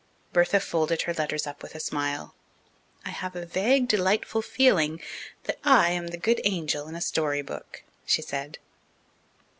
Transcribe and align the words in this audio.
_Bertha 0.33 0.59
folded 0.59 1.03
her 1.03 1.13
letters 1.13 1.45
up 1.45 1.61
with 1.61 1.75
a 1.75 1.79
smile. 1.79 2.33
"I 3.05 3.09
have 3.11 3.35
a 3.35 3.45
vague, 3.45 3.87
delightful 3.87 4.41
feeling 4.41 4.99
that 5.43 5.59
I 5.63 5.91
am 5.91 6.07
the 6.07 6.17
good 6.17 6.41
angel 6.43 6.87
in 6.87 6.95
a 6.95 7.01
storybook," 7.01 7.83
she 8.03 8.23
said. 8.23 8.57